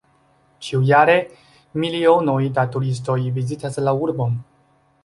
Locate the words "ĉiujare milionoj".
0.67-2.41